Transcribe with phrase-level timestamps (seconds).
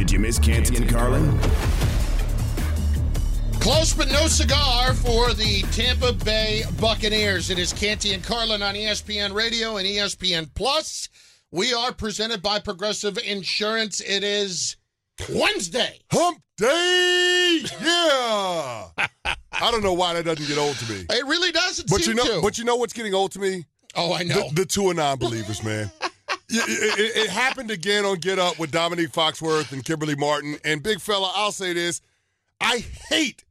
[0.00, 1.38] Did you miss Canty and Carlin?
[3.60, 7.50] Close but no cigar for the Tampa Bay Buccaneers.
[7.50, 11.10] It is Canty and Carlin on ESPN Radio and ESPN Plus.
[11.52, 14.00] We are presented by Progressive Insurance.
[14.00, 14.78] It is
[15.28, 16.00] Wednesday.
[16.10, 17.60] Hump Day!
[17.82, 18.88] Yeah!
[19.26, 21.04] I don't know why that doesn't get old to me.
[21.10, 22.40] It really doesn't But seem you know, to.
[22.40, 23.66] but you know what's getting old to me?
[23.96, 24.48] oh, I know.
[24.48, 25.90] The, the two of non-believers, man.
[26.50, 30.56] It, it- happened again on Get Up with Dominique Foxworth and Kimberly Martin.
[30.64, 32.00] And big fella, I'll say this:
[32.60, 33.44] I hate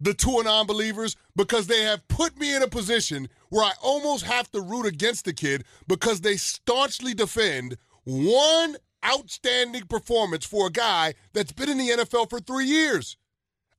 [0.00, 4.24] the two of non-believers because they have put me in a position where I almost
[4.24, 10.72] have to root against the kid because they staunchly defend one outstanding performance for a
[10.72, 13.16] guy that's been in the NFL for three years.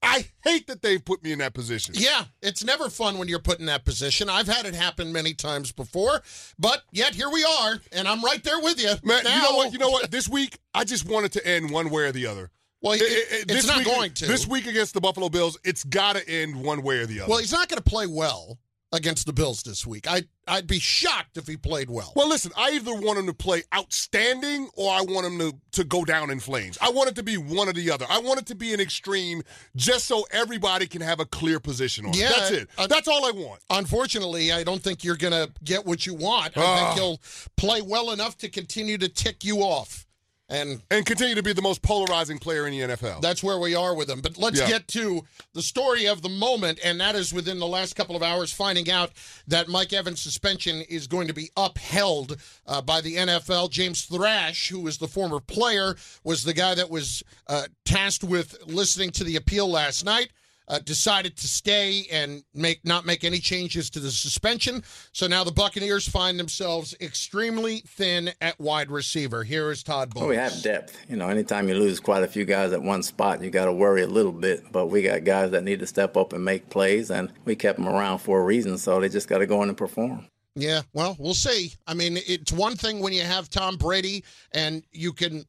[0.04, 1.96] I hate that they've put me in that position.
[1.98, 4.30] Yeah, it's never fun when you're put in that position.
[4.30, 6.22] I've had it happen many times before,
[6.60, 8.94] but yet here we are, and I'm right there with you.
[9.04, 9.72] Man, you know what?
[9.72, 10.12] You know what?
[10.12, 12.52] This week, I just wanted to end one way or the other.
[12.82, 14.26] Well, It- it- it's not week- going to.
[14.26, 17.30] This week against the Buffalo Bills, it's got to end one way or the other.
[17.30, 18.60] Well, he's not going to play well
[18.94, 20.08] against the Bills this week.
[20.08, 22.14] I I'd be shocked if he played well.
[22.16, 25.84] Well, listen, I either want him to play outstanding or I want him to, to
[25.86, 26.78] go down in flames.
[26.82, 28.06] I want it to be one or the other.
[28.10, 29.42] I want it to be an extreme
[29.76, 32.18] just so everybody can have a clear position on it.
[32.18, 32.70] Yeah, That's it.
[32.78, 33.62] uh, That's all I want.
[33.70, 36.58] Unfortunately, I don't think you're going to get what you want.
[36.58, 36.76] I Ah.
[36.94, 37.22] think he'll
[37.58, 40.06] play well enough to continue to tick you off.
[40.54, 43.22] And And continue to be the most polarizing player in the NFL.
[43.22, 44.22] that's where we are with him.
[44.22, 44.68] But let's Yeah.
[44.68, 48.22] get to the story of the moment, and that is within the last couple of
[48.22, 49.12] hours finding out
[49.48, 52.38] that Mike Evans' suspension is going to be upheld
[52.68, 53.70] uh, by the NFL.
[53.70, 58.56] James Thrash, who is the former player, was the guy that was uh, tasked with
[58.68, 60.30] listening to the appeal last night.
[60.68, 64.82] Uh, decided to stay and make not make any changes to the suspension.
[65.12, 69.44] So now the Buccaneers find themselves extremely thin at wide receiver.
[69.44, 70.22] Here is Todd Bowles.
[70.22, 70.98] Well, we have depth.
[71.10, 73.74] You know, anytime you lose quite a few guys at one spot, you got to
[73.74, 74.72] worry a little bit.
[74.72, 77.78] But we got guys that need to step up and make plays, and we kept
[77.78, 78.78] them around for a reason.
[78.78, 80.28] So they just got to go in and perform.
[80.56, 81.74] Yeah, well, we'll see.
[81.88, 85.46] I mean, it's one thing when you have Tom Brady and you can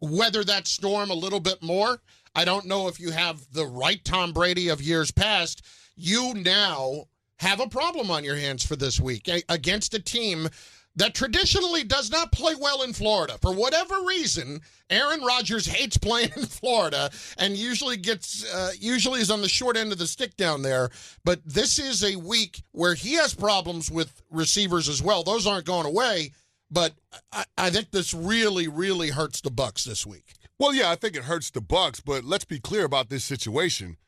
[0.00, 2.00] weather that storm a little bit more.
[2.36, 5.62] I don't know if you have the right Tom Brady of years past.
[5.96, 7.06] You now
[7.38, 10.50] have a problem on your hands for this week against a team
[10.96, 13.38] that traditionally does not play well in Florida.
[13.40, 14.60] For whatever reason,
[14.90, 19.78] Aaron Rodgers hates playing in Florida and usually gets uh, usually is on the short
[19.78, 20.90] end of the stick down there.
[21.24, 25.22] But this is a week where he has problems with receivers as well.
[25.22, 26.32] Those aren't going away.
[26.70, 26.92] But
[27.32, 30.34] I, I think this really, really hurts the Bucks this week.
[30.58, 33.98] Well, yeah, I think it hurts the Bucks, but let's be clear about this situation.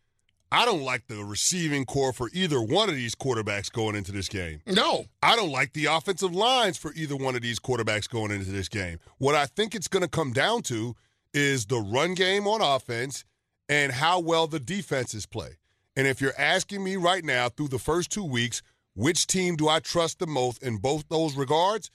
[0.51, 4.29] I don't like the receiving core for either one of these quarterbacks going into this
[4.29, 4.63] game.
[4.67, 8.51] No, I don't like the offensive lines for either one of these quarterbacks going into
[8.51, 8.99] this game.
[9.19, 10.97] What I think it's going to come down to
[11.35, 13.25] is the run game on offense
[13.69, 15.59] and how well the defenses play.
[15.95, 18.63] And if you're asking me right now through the first two weeks,
[18.95, 21.91] which team do I trust the most in both those regards?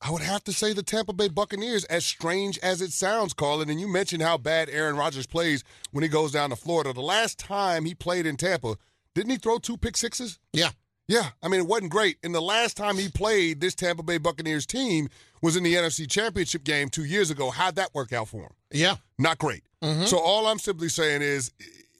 [0.00, 3.68] I would have to say the Tampa Bay Buccaneers, as strange as it sounds, Carlin.
[3.68, 6.92] And you mentioned how bad Aaron Rodgers plays when he goes down to Florida.
[6.92, 8.76] The last time he played in Tampa,
[9.14, 10.38] didn't he throw two pick sixes?
[10.52, 10.70] yeah,
[11.08, 12.18] Yeah, I mean, it wasn't great.
[12.22, 15.08] And the last time he played this Tampa Bay Buccaneers team
[15.42, 17.50] was in the NFC Championship game two years ago.
[17.50, 18.52] How'd that work out for him?
[18.70, 18.96] yeah.
[19.18, 19.64] Not great.
[19.82, 20.04] Mm-hmm.
[20.04, 21.50] So all I'm simply saying is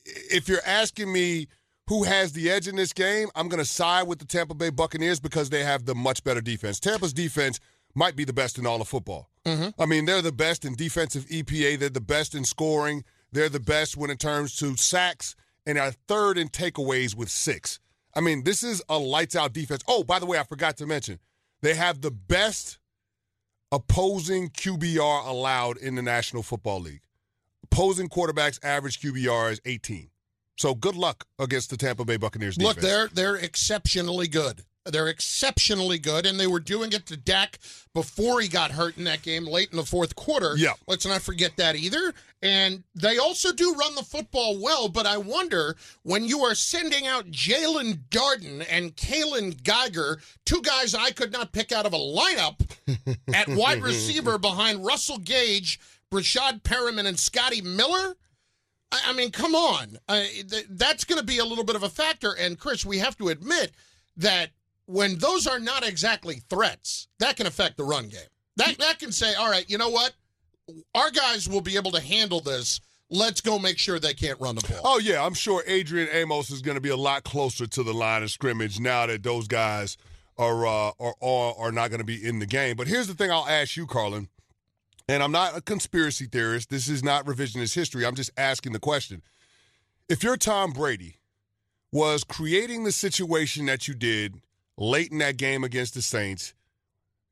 [0.04, 1.48] if you're asking me
[1.88, 4.70] who has the edge in this game, I'm going to side with the Tampa Bay
[4.70, 6.78] Buccaneers because they have the much better defense.
[6.78, 7.58] Tampa's defense
[7.94, 9.30] might be the best in all of football.
[9.44, 9.80] Mm-hmm.
[9.80, 13.60] I mean, they're the best in defensive EPA, they're the best in scoring, they're the
[13.60, 15.34] best when it turns to sacks,
[15.66, 17.80] and are third in takeaways with six.
[18.14, 19.82] I mean, this is a lights out defense.
[19.86, 21.18] Oh, by the way, I forgot to mention,
[21.62, 22.78] they have the best
[23.70, 27.02] opposing QBR allowed in the National Football League.
[27.64, 30.10] Opposing quarterbacks average QBR is 18.
[30.56, 32.76] So good luck against the Tampa Bay Buccaneers defense.
[32.76, 34.62] Look, they're they're exceptionally good.
[34.90, 37.58] They're exceptionally good, and they were doing it to Dak
[37.94, 40.54] before he got hurt in that game late in the fourth quarter.
[40.56, 40.74] Yeah.
[40.86, 42.14] Let's not forget that either.
[42.40, 47.06] And they also do run the football well, but I wonder when you are sending
[47.06, 51.96] out Jaelon Darden and Kaylon Geiger, two guys I could not pick out of a
[51.96, 52.60] lineup
[53.34, 55.80] at wide receiver behind Russell Gage,
[56.12, 58.14] Breshad Perriman, and Scotty Miller.
[58.92, 59.98] I, I mean, come on.
[60.08, 62.34] Uh, th- that's going to be a little bit of a factor.
[62.38, 63.72] And Chris, we have to admit
[64.16, 64.50] that
[64.88, 68.20] when those are not exactly threats, that can affect the run game.
[68.56, 70.14] That that can say, all right, you know what?
[70.94, 72.80] Our guys will be able to handle this.
[73.10, 74.80] Let's go make sure they can't run the ball.
[74.84, 77.92] Oh yeah, I'm sure Adrian Amos is going to be a lot closer to the
[77.94, 79.96] line of scrimmage now that those guys
[80.36, 82.76] are uh, are are, are not going to be in the game.
[82.76, 84.28] But here's the thing: I'll ask you, Carlin.
[85.08, 86.70] and I'm not a conspiracy theorist.
[86.70, 88.04] This is not revisionist history.
[88.06, 89.22] I'm just asking the question.
[90.08, 91.16] If you're Tom Brady,
[91.92, 94.34] was creating the situation that you did
[94.78, 96.54] late in that game against the Saints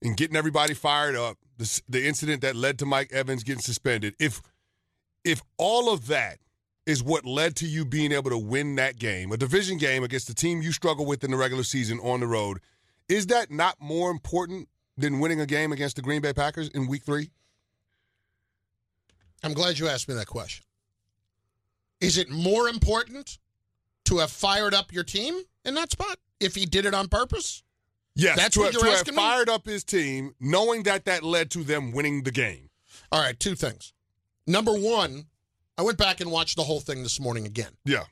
[0.03, 4.15] and getting everybody fired up, the, the incident that led to Mike Evans getting suspended,
[4.19, 4.43] if
[5.25, 6.39] if all of that
[6.85, 10.29] is what led to you being able to win that game, a division game against
[10.29, 12.59] the team you struggle with in the regular season on the road,
[13.09, 16.87] is that not more important than winning a game against the Green Bay Packers in
[16.87, 17.31] week three?
[19.43, 20.65] I'm glad you asked me that question.
[22.01, 23.39] Is it more important
[24.05, 27.63] to have fired up your team in that spot if he did it on purpose?
[28.15, 29.29] Yes, That's to, what have, you're to asking have me?
[29.31, 32.71] fired up his team, knowing that that led to them winning the game.
[33.13, 33.93] All right, two things.
[34.47, 35.27] Number one,
[35.77, 37.73] I went back and watched the whole thing this morning again.
[37.85, 38.05] Yeah,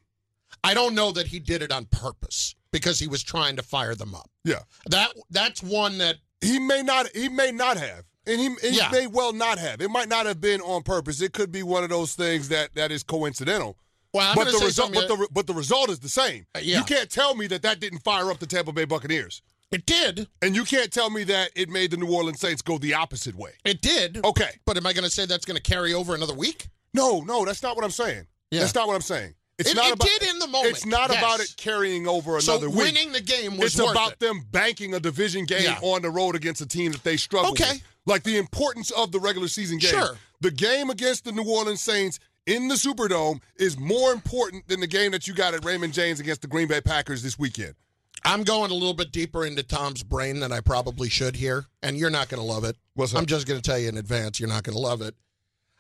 [0.63, 3.95] I don't know that he did it on purpose because he was trying to fire
[3.95, 4.31] them up.
[4.45, 4.61] yeah.
[4.91, 7.07] That that's one that He may not.
[7.15, 8.91] He may not have, and he, he Yeah.
[8.91, 9.81] may well not have.
[9.81, 11.23] It might not have been on purpose.
[11.23, 13.79] It could be one of those things that that is coincidental.
[14.15, 16.47] Well, I'm but the result, but the but the result is the same.
[16.55, 16.79] Uh, yeah.
[16.79, 20.29] You can't tell me that that didn't fire up the Tampa Bay Buccaneers, it did.
[20.41, 23.35] and you can't tell me that it made the New Orleans Saints go the opposite
[23.35, 23.51] way.
[23.65, 24.25] It did.
[24.25, 26.69] Okay, But am I going to say that's going to carry over another week?
[26.95, 28.27] no, no, that's not what I'm saying.
[28.51, 28.61] Yeah.
[28.61, 29.35] That's not what I'm saying.
[29.59, 30.09] It's It- not it about.
[30.09, 31.19] did in the moment, It's not yes.
[31.19, 32.79] about it carrying over So another week.
[32.79, 34.19] winning the game was it's worth about it.
[34.21, 35.79] them banking a division game Yeah.
[35.81, 37.69] on the road against a team that they struggle Okay.
[37.75, 37.83] with.
[38.07, 39.91] Like the importance of the regular season game.
[39.91, 40.19] Sure.
[40.41, 44.87] The game against the New Orleans Saints in the Superdome is more important than the
[44.87, 47.75] game that you got at Raymond James against the Green Bay Packers this weekend.
[48.25, 51.97] I'm going a little bit deeper into Tom's brain than I probably should here, and
[51.97, 52.77] you're not going to love it.
[53.15, 55.15] I'm just going to tell you in advance, you're not going to love it.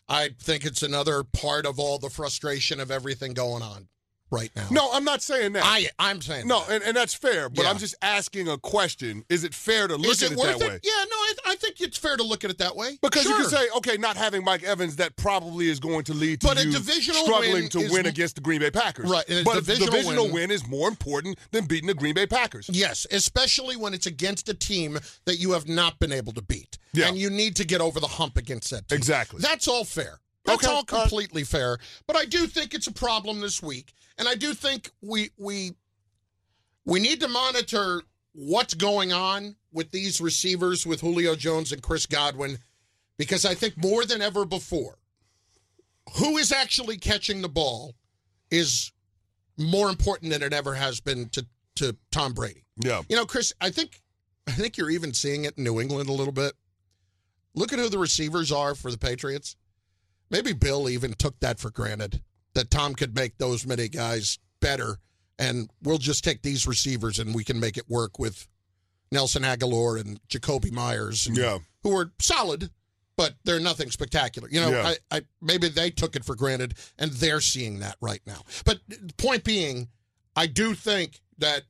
[0.08, 3.88] I think it's another part of all the frustration of everything going on
[4.34, 4.66] right now.
[4.70, 5.62] No, I'm not saying that.
[5.64, 6.70] I I'm saying no, that.
[6.74, 7.70] and, and that's fair, but Yeah.
[7.70, 9.24] I'm just asking a question.
[9.28, 10.68] Is it fair to look Is at it it that it?
[10.68, 10.80] way?
[10.82, 13.34] Yeah, no, I, I think it's fair to look at it that way Because you
[13.34, 16.58] can say, okay, not having Mike Evans, that probably is going to lead to But
[16.58, 19.08] a you divisional struggling win to win against the Green Bay Packers.
[19.08, 21.94] Right, and a But divisional a divisional win- win is more important than beating the
[21.94, 22.68] Green Bay Packers.
[22.72, 26.78] Yes, especially when it's against a team that you have not been able to beat.
[26.92, 27.08] Yeah.
[27.08, 28.96] And you need to get over the hump against that team.
[28.96, 29.40] Exactly.
[29.40, 30.20] That's all fair.
[30.44, 31.78] That's Okay, all completely fair.
[32.06, 33.92] But I do think it's a problem this week.
[34.18, 35.72] And I do think we we
[36.84, 38.02] we need to monitor
[38.32, 42.58] what's going on with these receivers with Julio Jones and Chris Godwin
[43.16, 44.98] because I think more than ever before,
[46.18, 47.94] who is actually catching the ball
[48.50, 48.92] is
[49.56, 51.46] more important than it ever has been to
[51.76, 52.64] to Tom Brady.
[52.76, 53.02] Yeah.
[53.08, 54.02] You know, Chris, I think
[54.46, 56.54] I think you're even seeing it in New England a little bit.
[57.54, 59.56] Look at who the receivers are for the Patriots.
[60.34, 62.20] Maybe Bill even took that for granted
[62.54, 64.98] that Tom could make those many guys better,
[65.38, 68.48] and we'll just take these receivers and we can make it work with
[69.12, 71.58] Nelson Agholor and Jakobi Meyers, Yeah.
[71.84, 72.70] who are solid,
[73.16, 74.48] but they're nothing spectacular.
[74.50, 74.94] You know, Yeah.
[75.12, 78.42] I, I maybe they took it for granted, and they're seeing that right now.
[78.64, 79.86] But the point being,
[80.34, 81.62] I do think that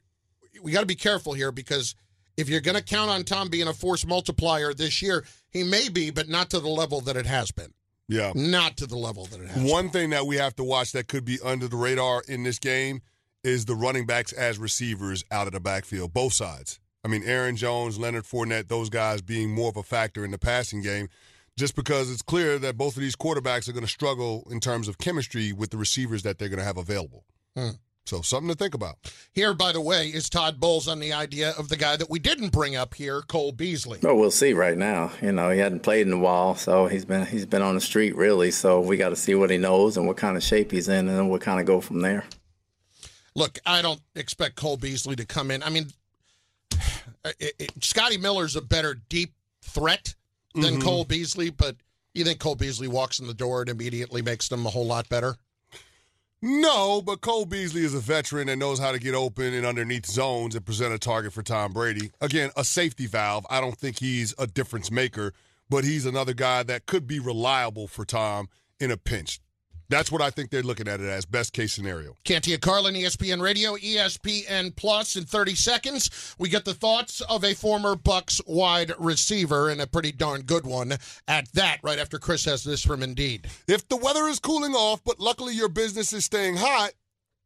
[0.63, 1.95] we got to be careful here because
[2.39, 5.91] if you're going to count on Tom being a force multiplier this year, he may
[5.91, 7.75] be, but not to the level that it has been.
[8.09, 8.33] Yeah.
[8.35, 9.71] Not to the level that it has.
[9.71, 12.59] One thing that we have to watch that could be under the radar in this
[12.59, 13.01] game
[13.43, 16.81] is the running backs as receivers out of the backfield, both sides.
[17.05, 20.39] I mean, Aaron Jones, Leonard Fournette, those guys being more of a factor in the
[20.39, 21.09] passing game,
[21.57, 24.89] just because it's clear that both of these quarterbacks are going to struggle in terms
[24.89, 27.25] of chemistry with the receivers that they're going to have available.
[27.55, 27.71] Hmm.
[28.07, 28.97] So, something to think about.
[29.33, 32.19] Here, by the way, is Todd Bowles on the idea of the guy that we
[32.19, 33.99] didn't bring up here, Cole Beasley.
[34.03, 35.11] Well, we'll see right now.
[35.23, 37.81] You know, he hadn't played in a while, so he's been he's been on the
[37.81, 38.51] street really.
[38.51, 41.09] So we got to see what he knows and what kind of shape he's in,
[41.09, 42.25] and then we'll kind of go from there.
[43.35, 45.63] Look, I don't expect Cole Beasley to come in.
[45.63, 45.87] I mean,
[47.25, 49.33] it, it, Scotty Miller's a better deep
[49.63, 50.15] threat
[50.55, 50.83] than Mhm.
[50.83, 51.77] Cole Beasley, but
[52.13, 55.09] you think Cole Beasley walks in the door and immediately makes them a whole lot
[55.09, 55.37] better?
[56.47, 60.05] No, but Cole Beasley is a veteran that knows how to get open and underneath
[60.05, 62.11] zones and present a target for Tom Brady.
[62.21, 63.47] Again, a safety valve.
[63.49, 65.33] I don't think he's a difference maker,
[65.71, 69.41] but he's another guy that could be reliable for Tom in a pinch.
[69.89, 72.17] That's what I think they're looking at it as best case scenario.
[72.25, 75.17] Cantia Carlin, ESPN Radio, ESPN Plus.
[75.17, 79.87] In 30 seconds, we get the thoughts of a former Bucks wide receiver and a
[79.87, 80.95] pretty darn good one
[81.29, 81.79] at that.
[81.83, 83.49] Right after Chris has this from Indeed.
[83.69, 86.93] If the weather is cooling off, but luckily your business is staying hot,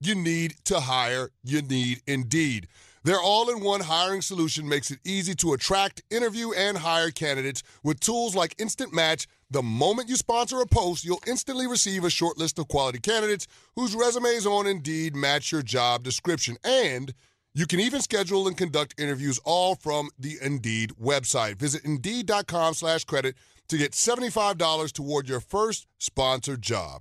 [0.00, 1.30] you need to hire.
[1.42, 2.68] You need Indeed.
[3.08, 7.62] Their all in one hiring solution makes it easy to attract, interview, and hire candidates
[7.82, 9.26] with tools like Instant Match.
[9.50, 13.46] The moment you sponsor a post, you'll instantly receive a short list of quality candidates
[13.76, 16.58] whose resumes on Indeed match your job description.
[16.62, 17.14] And
[17.54, 21.56] You can even schedule and conduct interviews all from the Indeed website.
[21.56, 23.36] Visit Indeed.com slash credit
[23.68, 27.00] to get $75 toward your first sponsored job.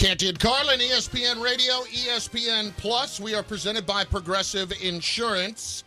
[0.00, 3.20] Canty and Carlin, ESPN Radio, ESPN Plus.
[3.20, 5.84] We are presented by Progressive Insurance.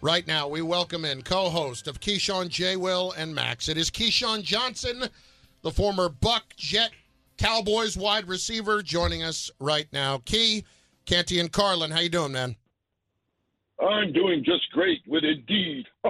[0.00, 2.76] Right now, we welcome in co-host of Keyshawn J.
[2.76, 3.68] Will and Max.
[3.68, 5.02] It is Keyshawn Johnson,
[5.62, 6.92] the former Buck Jet
[7.36, 10.18] Cowboys wide receiver, joining us right now.
[10.18, 10.64] Key,
[11.04, 12.54] Canty and Carlin, how you doing, man?
[13.80, 15.84] I'm doing just great with Indeed.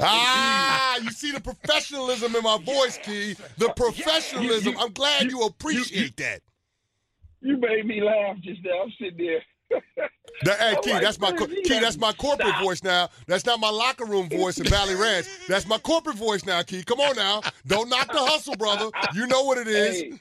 [0.00, 3.36] ah, you see the professionalism in my voice, Key.
[3.58, 4.76] The professionalism.
[4.78, 6.40] I'm glad you appreciate that.
[7.44, 8.84] You made me laugh just now.
[8.84, 9.42] I'm sitting there.
[10.44, 11.78] The, hey, Key, like, that's my Key.
[11.78, 12.62] That's my corporate stop.
[12.62, 13.10] voice now.
[13.26, 15.26] That's not my locker room voice in Valley Ranch.
[15.46, 16.82] That's my corporate voice now, Key.
[16.84, 18.88] Come on now, don't knock the hustle, brother.
[19.12, 20.00] You know what it is.
[20.00, 20.12] Hey,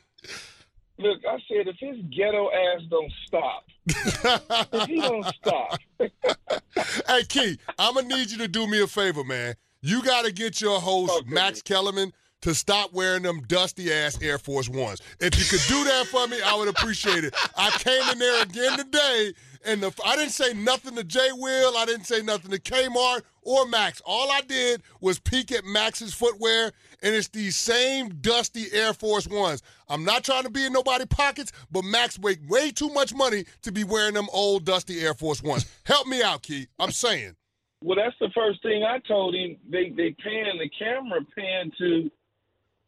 [0.98, 5.80] look, I said if his ghetto ass don't stop, if he don't stop.
[7.08, 9.56] hey, Key, I'm gonna need you to do me a favor, man.
[9.82, 11.30] You got to get your host okay.
[11.30, 12.12] Max Kellerman
[12.44, 15.02] to stop wearing them dusty ass Air Force Ones.
[15.22, 17.34] If you could do that for me, I would appreciate it.
[17.58, 19.34] I came in there again today,
[19.66, 21.78] and the, I didn't say nothing to Jay Will.
[21.78, 24.02] I didn't say nothing to Kmart or Max.
[24.06, 29.26] All I did was peek at Max's footwear, and it's these same dusty Air Force
[29.26, 29.64] Ones.
[29.88, 33.46] I'm not trying to be in nobody's pockets, but Max make way too much money
[33.62, 35.66] to be wearing them old dusty Air Force Ones.
[35.86, 36.68] Help me out, Key.
[36.78, 37.38] I'm saying.
[37.82, 39.56] Well, that's the first thing I told him.
[39.70, 42.12] They they pan the camera pan to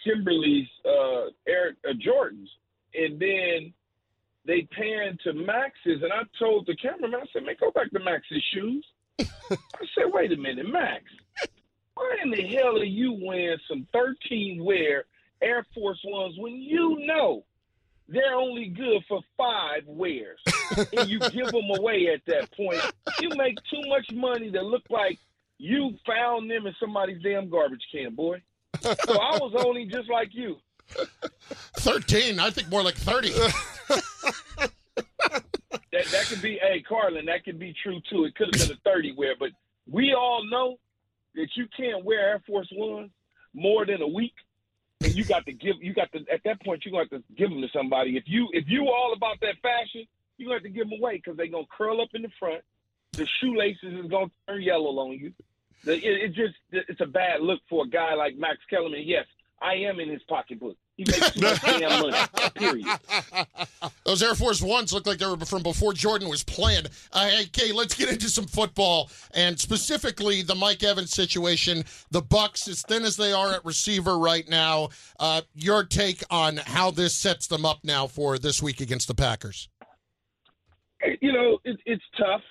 [0.06, 2.48] Kimberly's uh, Eric uh, Jordans,
[2.94, 3.74] and then
[4.46, 8.00] they panned to Max's, and I told the cameraman, I said, "Man, go back to
[8.00, 8.86] Max's shoes."
[9.20, 11.04] I said, "Wait a minute, Max,
[11.96, 15.06] why in the hell are you wearing some 13 wear
[15.42, 17.44] Air Force Ones when you know
[18.08, 20.40] they're only good for five wears,
[20.96, 22.80] and you give them away at that point?
[23.20, 25.20] You make too much money to look like."
[25.58, 28.42] You found them in somebody's damn garbage can, boy
[28.86, 30.58] so I was only just like you.
[31.77, 33.30] 13, I think more like 30.
[34.60, 34.72] that,
[35.92, 38.25] that could be, hey, Carlin, that could be true too.
[38.25, 39.50] It could have been a 30 wear, but
[39.89, 40.77] we all know
[41.36, 43.12] that you can't wear Air Force One
[43.54, 44.34] more than a week.
[45.01, 47.24] And you got to give, you got to, at that point, you're going to have
[47.24, 48.15] to give them to somebody.
[48.15, 50.06] If you, if you all about that fashion,
[50.38, 52.62] you have to give them away because they're going to curl up in the front.
[53.12, 55.34] The shoelaces is going to turn yellow on you.
[55.86, 59.04] It, it just it's a bad look for a guy like Max Kellerman.
[59.06, 59.25] Yes,
[59.62, 60.77] I am in his pocketbook.
[60.98, 62.18] He makes too much damn money.
[62.56, 62.88] Period.
[64.06, 66.86] Those Air Force Ones look like they were from before Jordan was playing.
[67.12, 71.84] Uh, hey, Kay, let's get into some football and specifically the Mike Evans situation.
[72.12, 74.89] The Bucks, as thin as they are at receiver right now.
[75.20, 79.15] Uh, your take on how this sets them up now for this week against the
[79.15, 79.68] Packers?
[81.22, 82.42] You know, it, it's tough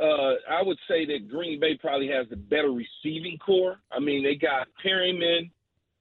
[0.00, 3.78] uh, I would say that Green Bay probably has the better receiving core.
[3.90, 5.50] I mean, they got Perriman.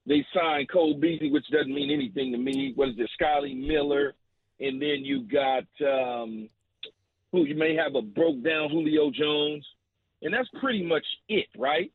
[0.06, 2.74] They signed Cole Beasley, which doesn't mean anything to me.
[2.75, 4.13] What is it, Scotty Miller?
[4.60, 6.50] And then you got um,
[7.32, 9.66] who you may have a broke down Julio Jones,
[10.22, 11.92] and that's pretty much it, right?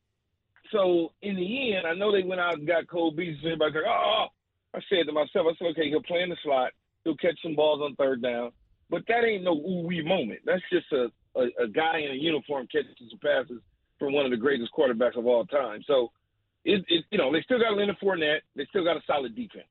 [0.72, 3.52] So in the end, I know they went out and got Cole Beasley.
[3.52, 4.26] Everybody's like, oh,
[4.74, 6.72] I said to myself, I said, okay, he'll play in the slot,
[7.04, 8.52] he'll catch some balls on third down,
[8.90, 10.40] but that ain't no ooh wee moment.
[10.44, 13.60] That's just a a, a guy in a uniform catching some passes
[13.98, 15.82] from one of the greatest quarterbacks of all time.
[15.86, 16.10] So,
[16.64, 18.40] it, it, you know, they still got Leonard Fournette.
[18.54, 19.66] They still got a solid defense.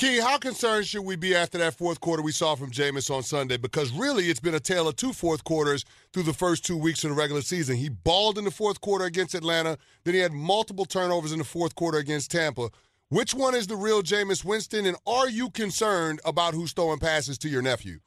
[0.00, 3.22] Key, how concerned should we be after that fourth quarter we saw from Jameis on
[3.22, 3.58] Sunday?
[3.58, 5.84] Because really, it's been a tale of two fourth quarters
[6.14, 7.76] through the first two weeks of the regular season.
[7.76, 11.44] He balled in the fourth quarter against Atlanta, then he had multiple turnovers in the
[11.44, 12.70] fourth quarter against Tampa.
[13.10, 17.36] Which one is the real Jameis Winston, and are you concerned about who's throwing passes
[17.36, 17.98] to your nephew?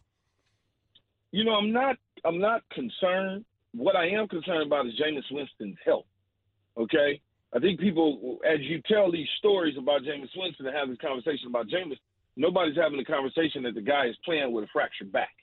[1.33, 3.43] You know, I'm not I'm not concerned.
[3.75, 6.05] What I am concerned about is Jameis Winston's health.
[6.77, 7.19] Okay?
[7.55, 11.47] I think people, as you tell these stories about Jameis Winston and have this conversation
[11.47, 11.97] about Jameis,
[12.37, 15.33] nobody's having a conversation that the guy is playing with a fractured back.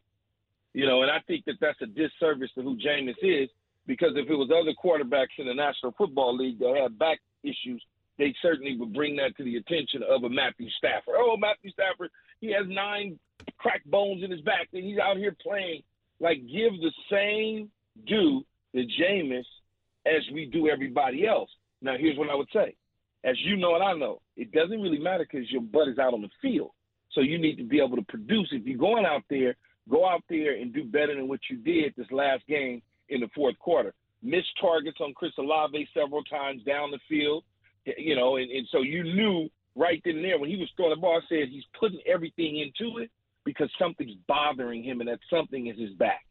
[0.75, 3.51] You know, and I think that that's a disservice to who Jameis is
[3.87, 7.83] because if it was other quarterbacks in the National Football League that had back issues,
[8.17, 11.15] they certainly would bring that to the attention of a Matthew Stafford.
[11.17, 13.19] Oh, Matthew Stafford, he has nine
[13.59, 15.83] cracked bones in his back, and he's out here playing
[16.21, 17.71] like give the same
[18.07, 18.45] due
[18.75, 19.45] to Jameis
[20.07, 21.51] as we do everybody else.
[21.83, 22.75] Now, here's what I would say.
[23.25, 26.15] As you know and I know, it doesn't really matter because your butt is out
[26.15, 26.71] on the field.
[27.13, 28.49] So you need to be able to produce.
[28.53, 29.57] If you're going out there,
[29.89, 33.29] go out there and do better than what you did this last game in the
[33.35, 33.93] fourth quarter.
[34.23, 37.45] Missed targets on Chris Olave several times down the field,
[37.99, 40.91] you know, and, and so you knew right then and there when he was throwing
[40.91, 41.21] the ball.
[41.29, 43.11] Said he's putting everything into it
[43.45, 46.25] because something's bothering him, and that something is his back.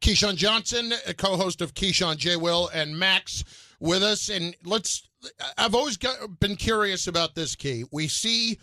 [0.00, 2.36] Keyshawn Johnson, a co-host of Keyshawn J.
[2.36, 3.44] Will and Max,
[3.80, 5.08] with us, and let's.
[5.56, 7.84] I've always got, been curious about this key.
[7.90, 8.58] We see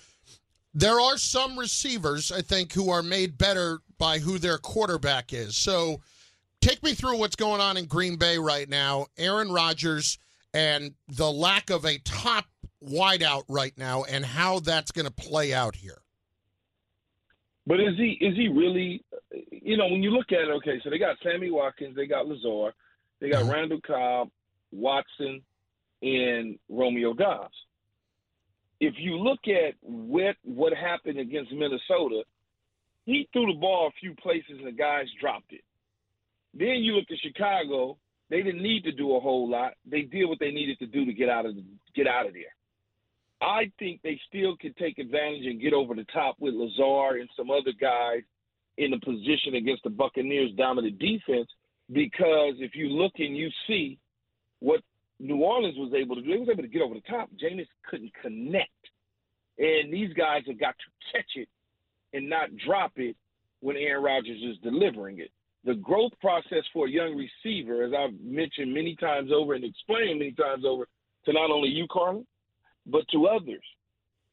[0.73, 5.57] there are some receivers, I think, who are made better by who their quarterback is.
[5.57, 6.01] So,
[6.61, 9.07] take me through what's going on in Green Bay right now.
[9.17, 10.17] Aaron Rodgers
[10.53, 12.45] and the lack of a top
[12.85, 15.97] wideout right now, and how that's going to play out here.
[17.67, 19.03] But is he is he really?
[19.51, 22.27] You know, when you look at it, okay, so they got Sammy Watkins, they got
[22.27, 22.73] Lazard,
[23.19, 23.51] they got Mhm.
[23.53, 24.29] Randall Cobb,
[24.71, 25.43] Watson,
[26.01, 27.55] and Romeo Doubs.
[28.79, 32.23] If you look at what what happened against Minnesota,
[33.05, 35.63] he threw the ball a few places and the guys dropped it.
[36.53, 37.97] Then you look at Chicago,
[38.29, 39.73] they didn't need to do a whole lot.
[39.85, 41.63] They did what they needed to do to get out of the,
[41.93, 42.54] get out of there.
[43.45, 47.29] I think they still could take advantage and get over the top with Lazar and
[47.37, 48.21] some other guys
[48.77, 51.47] in the position against the Buccaneers dominant defense.
[51.91, 53.99] Because if you look and you see
[54.59, 54.81] what
[55.19, 57.29] New Orleans was able to do, they was able to get over the top.
[57.41, 58.71] Jameis couldn't connect,
[59.59, 61.47] and these guys have got to catch it
[62.13, 63.15] and not drop it
[63.59, 65.29] when Aaron Rodgers is delivering it.
[65.65, 70.17] The growth process for a young receiver, as I've mentioned many times over and explained
[70.17, 70.87] many times over
[71.25, 72.25] to not only you, Carlin,
[72.85, 73.63] but to others.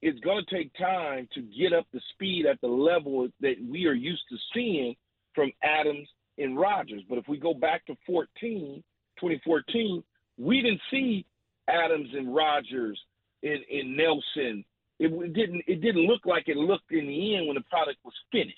[0.00, 3.86] It's going to take time to get up the speed at the level that we
[3.86, 4.96] are used to seeing
[5.34, 7.02] from Adams and Rodgers.
[7.08, 8.82] But if we go back to 14,
[9.20, 10.02] 2014,
[10.38, 11.24] we didn't see
[11.68, 13.00] Adams and Rodgers
[13.42, 14.64] and, and Nelson.
[14.98, 15.62] It didn't.
[15.66, 18.56] It didn't look like it looked in the end when the product was finished.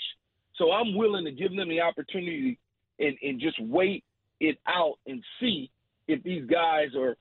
[0.57, 2.59] So I'm willing to give them the opportunity
[2.99, 4.05] and, and just wait
[4.41, 5.71] it out and see
[6.07, 7.17] if these guys are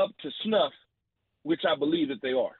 [0.00, 0.72] up to snuff,
[1.42, 2.56] which I believe that they are.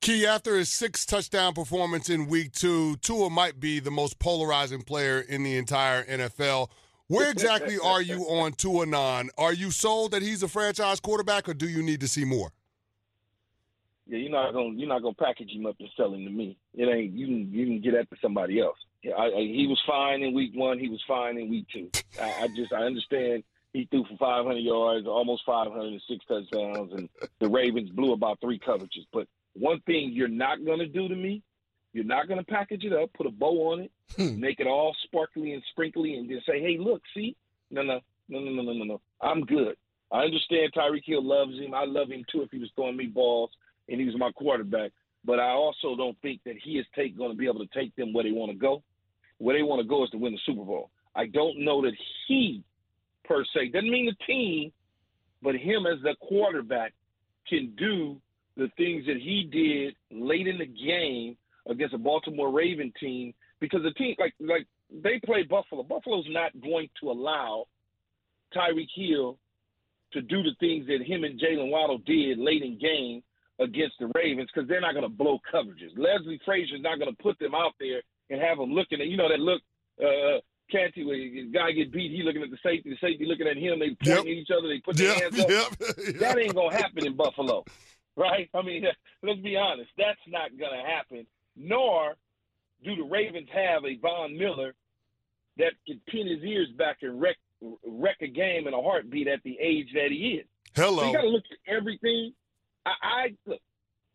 [0.00, 4.82] Key, after his six touchdown performance in week two, Tua might be the most polarizing
[4.82, 6.68] player in the entire NFL.
[7.08, 9.30] Where exactly are you on Tua Non?
[9.38, 12.52] Are you sold that he's a franchise quarterback, or do you need to see more?
[14.06, 16.56] Yeah, you're not gonna you're not gonna package him up and sell him to me.
[16.74, 18.78] It ain't you can you can get that to somebody else.
[19.02, 20.78] Yeah, I, I, he was fine in week one.
[20.78, 21.90] He was fine in week two.
[22.20, 23.42] I, I just I understand
[23.76, 27.08] he threw for 500 yards, almost 506 touchdowns, and
[27.40, 29.06] the Ravens blew about three coverages.
[29.12, 31.42] But one thing you're not going to do to me,
[31.92, 34.40] you're not going to package it up, put a bow on it, hmm.
[34.40, 37.36] make it all sparkly and sprinkly, and just say, hey, look, see?
[37.70, 39.00] No, no, no, no, no, no, no.
[39.20, 39.76] I'm good.
[40.10, 41.74] I understand Tyreek Hill loves him.
[41.74, 43.50] I love him too if he was throwing me balls
[43.88, 44.92] and he was my quarterback.
[45.24, 47.94] But I also don't think that he is take going to be able to take
[47.96, 48.82] them where they want to go.
[49.38, 50.90] Where they want to go is to win the Super Bowl.
[51.14, 51.92] I don't know that
[52.26, 52.62] he
[53.26, 54.72] per se, doesn't mean the team,
[55.42, 56.92] but him as the quarterback
[57.48, 58.20] can do
[58.56, 61.36] the things that he did late in the game
[61.68, 65.82] against a Baltimore Raven team because the team like like they play Buffalo.
[65.82, 67.66] Buffalo's not going to allow
[68.54, 69.36] Tyreek Hill
[70.12, 73.22] to do the things that him and Jaylen Waddle did late in game
[73.58, 75.96] against the Ravens because they're not going to blow coverages.
[75.96, 79.16] Leslie Frazier's not going to put them out there and have them looking at you
[79.16, 79.62] know that look.
[80.00, 83.46] Uh, Canty, where the guy get beat, he looking at the safety, the safety looking
[83.46, 83.78] at him.
[83.78, 84.20] They pointing Yep.
[84.20, 84.68] at each other.
[84.68, 85.50] They put their Yep, hands up.
[85.50, 85.68] yep,
[86.20, 87.64] That ain't gonna happen in Buffalo,
[88.16, 88.48] right?
[88.54, 88.84] I mean,
[89.22, 89.90] let's be honest.
[89.96, 91.26] That's not gonna happen.
[91.56, 92.16] Nor
[92.84, 94.74] do the Ravens have a Von Miller
[95.58, 97.36] that can pin his ears back and wreck
[97.86, 100.46] wreck a game in a heartbeat at the age that he is.
[100.74, 101.06] So Hello.
[101.06, 102.34] you got to look at everything.
[102.84, 103.60] I, I look.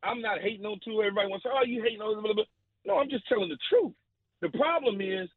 [0.04, 1.06] I'm not hating on Tua.
[1.06, 2.44] Everybody wants to say, "Oh, you hating on blah, blah, blah."
[2.86, 3.94] No, I'm just telling the truth.
[4.42, 5.30] The problem is,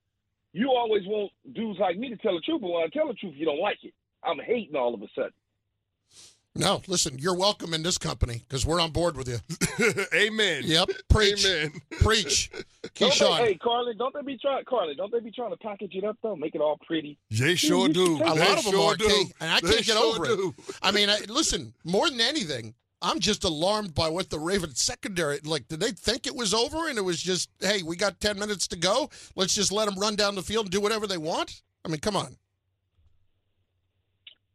[0.54, 3.14] you always want dudes like me to tell the truth, but when I tell the
[3.14, 3.92] truth, you don't like it.
[4.22, 5.32] I'm hating all of a sudden.
[6.56, 9.38] No, listen, you're welcome in this company because we're on board with you.
[10.14, 10.62] Amen.
[10.64, 11.72] Yep, preach, Amen.
[12.00, 12.48] preach,
[12.94, 13.38] Don't Keyshawn.
[13.38, 14.94] they, hey, Carly, don't they be trying, Carly?
[14.94, 17.18] Don't they be trying to package it up though, make it all pretty?
[17.28, 18.16] They sure do.
[18.16, 19.08] A They lot of them sure are, do.
[19.08, 20.54] Key, and I They can't get sure over it.
[20.80, 25.38] I mean, I, listen, more than anything, I'm just alarmed by what the Ravens secondary
[25.44, 25.68] like.
[25.68, 28.66] Did they think it was over and it was just, hey, we got 10 minutes
[28.68, 29.10] to go.
[29.36, 31.62] Let's just let them run down the field and do whatever they want?
[31.84, 32.36] I mean, come on.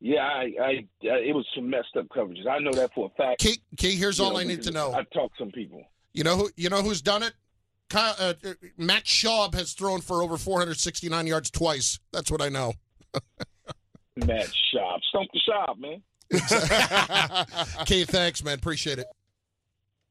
[0.02, 2.48] Yeah, I, I, I it was some messed up coverages.
[2.48, 3.40] I know that for a fact.
[3.40, 4.94] Key, Key here's you all know, I need to know.
[4.94, 5.84] I talked to some people.
[6.14, 6.50] You know who?
[6.56, 7.34] You know who's done it?
[7.90, 12.00] Kyle, uh, uh, Matt Schaub has thrown for over 469 yards twice.
[12.12, 12.74] That's what I know.
[14.16, 16.02] Matt Schaub, stump the shop, man.
[17.86, 18.56] Key, thanks, man.
[18.56, 19.08] Appreciate it.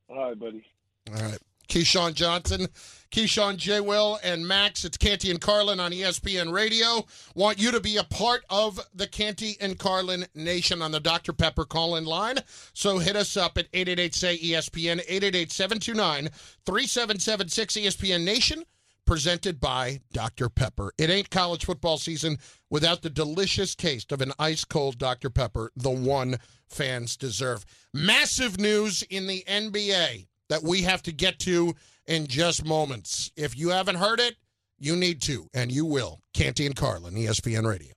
[0.08, 0.64] All right, buddy.
[1.08, 1.38] All right.
[1.68, 2.66] Keyshawn Johnson,
[3.10, 3.80] Keyshawn J.
[3.80, 4.84] Will, and Max.
[4.86, 7.06] It's Canty and Carlin on ESPN Radio.
[7.34, 11.34] Want you to be a part of the Canty and Carlin Nation on the Dr.
[11.34, 12.38] Pepper call in line.
[12.72, 16.30] So hit us up at 888 say ESPN, 888 729
[16.64, 18.64] 3776 ESPN Nation
[19.08, 20.50] presented by Dr.
[20.50, 20.92] Pepper.
[20.98, 22.36] It ain't college football season
[22.68, 25.30] without the delicious taste of an ice cold Dr.
[25.30, 27.64] Pepper, the one fans deserve.
[27.94, 31.74] Massive news in the NBA that we have to get to
[32.06, 33.32] in just moments.
[33.34, 34.36] If you haven't heard it,
[34.78, 36.20] you need to, and you will.
[36.34, 37.94] Canty and Carlin, ESPN Radio.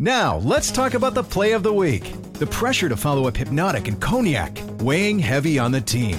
[0.00, 2.12] Now, let's talk about the play of the week.
[2.32, 6.18] The pressure to follow up Hpnotiq and Cognac, weighing heavy on the team.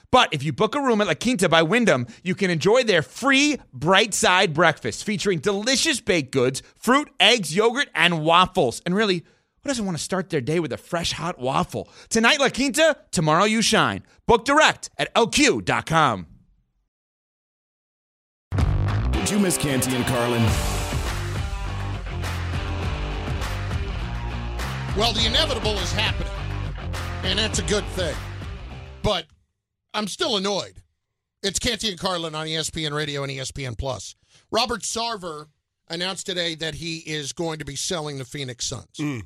[0.11, 3.01] But if you book a room at La Quinta by Wyndham, you can enjoy their
[3.01, 8.81] free bright side breakfast featuring delicious baked goods, fruit, eggs, yogurt, and waffles.
[8.85, 9.23] And really,
[9.63, 11.87] who doesn't want to start their day with a fresh hot waffle?
[12.09, 14.03] Tonight, La Quinta, tomorrow, you shine.
[14.27, 16.27] Book direct at lq.com.
[19.11, 20.43] Did you miss Canty and Carlin?
[24.97, 26.33] Well, the inevitable is happening,
[27.23, 28.15] and that's a good thing.
[29.03, 29.25] But
[29.93, 30.81] I'm still annoyed.
[31.43, 34.15] It's Canty and Carlin on ESPN Radio and ESPN Plus.
[34.51, 35.47] Robert Sarver
[35.89, 38.85] announced today that he is going to be selling the Phoenix Suns.
[38.99, 39.23] Mm.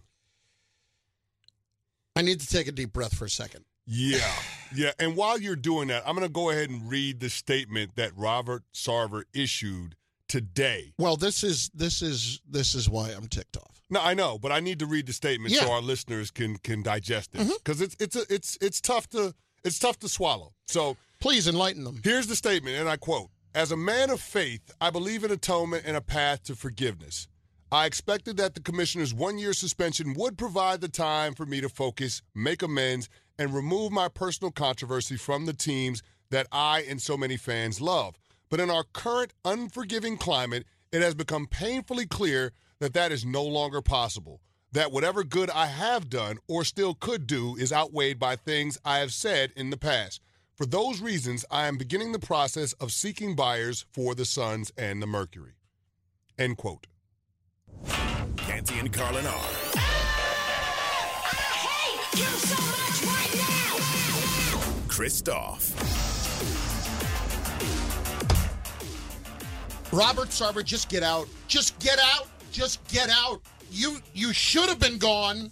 [2.16, 3.66] I need to take a deep breath for a second.
[3.86, 4.32] Yeah,
[4.74, 4.92] yeah.
[4.98, 8.12] And while you're doing that, I'm going to go ahead and read the statement that
[8.16, 9.96] Robert Sarver issued
[10.28, 10.94] today.
[10.98, 13.84] Well, this is this is this is why I'm ticked off.
[13.92, 15.66] No, I know, but I need to read the statement Yeah.
[15.66, 17.58] so our listeners can can digest this Mhm.
[17.64, 20.54] because it's it's a, it's it's tough to it's tough to swallow.
[20.68, 22.02] So Please enlighten them.
[22.04, 25.84] Here's the statement, and I quote As a man of faith, I believe in atonement
[25.86, 27.28] and a path to forgiveness.
[27.72, 31.68] I expected that the commissioner's one year suspension would provide the time for me to
[31.68, 37.18] focus, make amends, and remove my personal controversy from the teams that I and so
[37.18, 38.20] many fans love.
[38.50, 43.44] But in our current unforgiving climate, it has become painfully clear that that is no
[43.44, 44.42] longer possible.
[44.76, 48.98] That whatever good I have done or still could do is outweighed by things I
[48.98, 50.20] have said in the past.
[50.58, 55.02] For those reasons, I am beginning the process of seeking buyers for the Suns and
[55.02, 55.54] the Mercury.
[56.38, 56.88] End quote.
[58.36, 59.50] Canty and Carlin are.
[59.76, 59.80] I
[61.56, 63.34] hate you so much right
[64.58, 64.90] now.
[64.90, 65.72] Christoph.
[69.94, 71.30] Robert Sarver, just get out.
[71.48, 72.28] Just get out.
[72.52, 73.42] Just get out.
[73.72, 75.52] You you should have been gone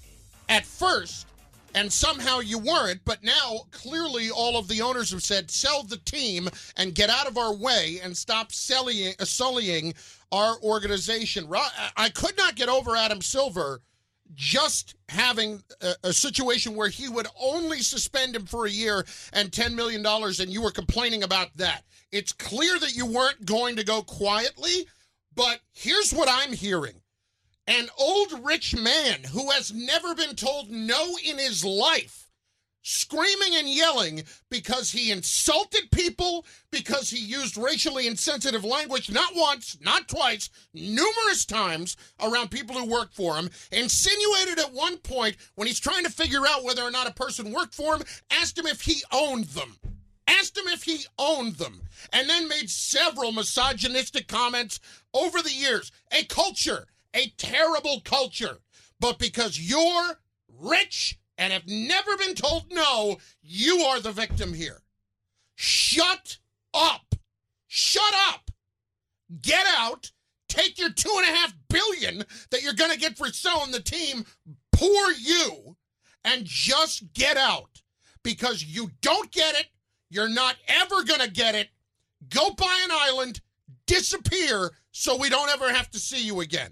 [0.49, 1.27] at first,
[1.75, 3.01] and somehow you weren't.
[3.05, 7.27] But now clearly all of the owners have said sell the team and get out
[7.27, 9.93] of our way and stop selling, uh, sullying
[10.31, 11.47] our organization.
[11.95, 13.81] I- could not get over Adam Silver
[14.35, 19.51] just having a, a situation where he would only suspend him for a year and
[19.51, 21.83] $10 million, and you were complaining about that.
[22.11, 24.87] It's clear that you weren't going to go quietly,
[25.35, 26.95] but here's what I'm hearing.
[27.67, 32.23] An old rich man who has never been told no in his life
[32.83, 39.77] screaming and yelling because he insulted people, because he used racially insensitive language not once,
[39.81, 45.67] not twice, numerous times around people who worked for him, insinuated at one point when
[45.67, 48.67] he's trying to figure out whether or not a person worked for him, asked him
[48.67, 49.77] if he owned them.
[50.25, 51.81] Asked him if he owned them,
[52.13, 54.79] and then made several misogynistic comments
[55.13, 55.91] over the years.
[56.11, 58.59] A culture, a terrible culture.
[58.99, 64.81] but because you're rich and have never been told no, you are the victim here.
[65.55, 66.37] Shut
[66.73, 67.15] up.
[67.67, 68.51] Shut up.
[69.41, 70.11] Get out.
[70.47, 73.81] Take your two and a half billion that you're going to get for selling the
[73.81, 74.25] team.
[74.71, 75.75] Poor you.
[76.23, 77.81] And just get out
[78.23, 79.67] because you don't get it.
[80.09, 81.69] You're not ever going to get it.
[82.29, 83.41] Go buy an island,
[83.87, 86.71] disappear so we don't ever have to see you again.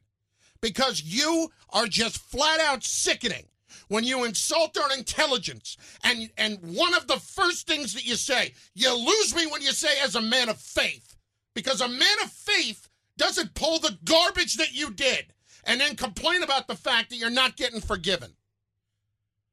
[0.62, 3.46] Because you are just flat out sickening
[3.88, 8.54] when you insult our intelligence and and one of the first things that you say,
[8.74, 11.16] you lose me when you say as a man of faith.
[11.54, 15.34] Because a man of faith doesn't pull the garbage that you did
[15.66, 18.32] and then complain about the fact that you're not getting forgiven.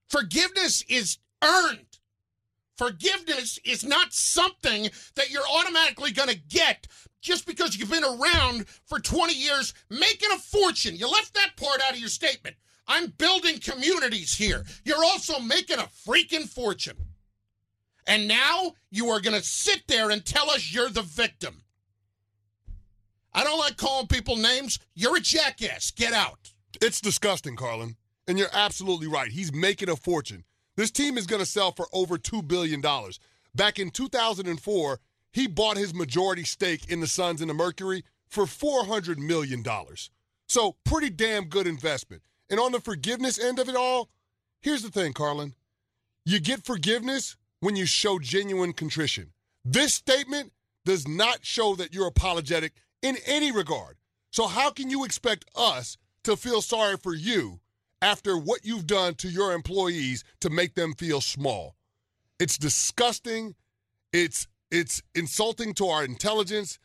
[0.09, 1.99] Forgiveness is earned.
[2.77, 6.87] Forgiveness is not something that you're automatically going to get
[7.21, 10.97] just because you've been around for 20 years making a fortune.
[10.97, 12.57] You left that part out of your statement.
[12.87, 14.65] I'm building communities here.
[14.85, 16.97] You're also making a freaking fortune.
[18.07, 21.63] And now you are going to sit there and tell us you're the victim.
[23.35, 24.79] I don't like calling people names.
[24.95, 25.91] You're a jackass.
[25.91, 26.53] Get out.
[26.81, 27.97] It's disgusting, Carlin.
[28.27, 29.31] And you're absolutely right.
[29.31, 30.45] He's making a fortune.
[30.77, 32.81] This team is going to sell for over $2 billion.
[33.55, 35.01] Back in 2004,
[35.33, 39.65] he bought his majority stake in the Suns and the Mercury for $400 million.
[40.47, 42.23] So, pretty damn good investment.
[42.51, 44.09] And on the forgiveness end of it all,
[44.61, 45.55] here's the thing, Carlin.
[46.25, 49.33] You get forgiveness when you show genuine contrition.
[49.65, 50.53] This statement
[50.85, 53.97] does not show that you're apologetic in any regard.
[54.31, 57.61] So, how can you expect us to feel sorry for you
[58.01, 61.77] after what you've done to your employees to make them feel small?
[62.39, 63.55] It's disgusting.
[64.13, 66.79] It's it's insulting to our intelligence.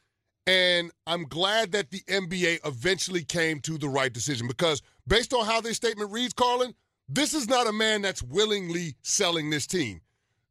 [0.46, 5.46] And I'm glad that the NBA eventually came to the right decision because, based on
[5.46, 6.74] how this statement reads, Carlin,
[7.08, 10.02] this is not a man that's willingly selling this team.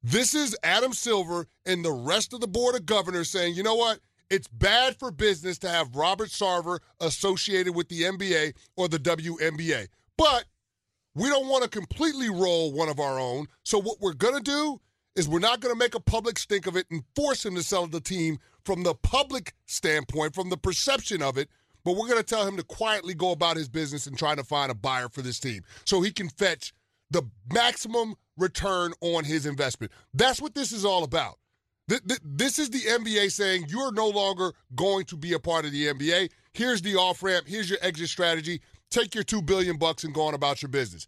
[0.03, 3.75] This is Adam Silver and the rest of the board of governors saying, you know
[3.75, 4.01] what?
[4.31, 9.89] It's bad for business to have Robert Sarver associated with the NBA or the WNBA.
[10.17, 10.45] But
[11.15, 13.47] we don't want to completely roll one of our own.
[13.63, 14.81] So, what we're going to do
[15.15, 17.63] is we're not going to make a public stink of it and force him to
[17.63, 21.49] sell the team from the public standpoint, from the perception of it.
[21.85, 24.45] But we're going to tell him to quietly go about his business and try to
[24.45, 26.73] find a buyer for this team so he can fetch
[27.11, 29.93] the maximum return on his investment.
[30.15, 31.39] That's what this is all about.
[31.89, 35.89] This is the NBA saying you're no longer going to be a part of the
[35.89, 36.31] NBA.
[36.55, 37.47] Here's the off ramp.
[37.47, 38.63] Here's your exit strategy.
[38.91, 41.07] Take your two billion bucks and go on about your business.